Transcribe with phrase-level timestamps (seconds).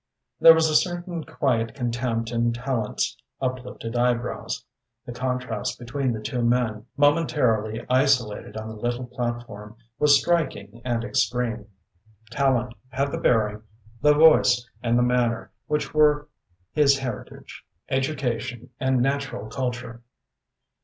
[0.39, 4.65] There was a certain quiet contempt in Tallente's uplifted eyebrows.
[5.05, 11.03] The contrast between the two men, momentarily isolated on the little platform, was striking and
[11.03, 11.67] extreme.
[12.31, 13.61] Tallente had the bearing,
[14.01, 16.27] the voice and the manner which were
[16.71, 20.01] his by heritage, education and natural culture.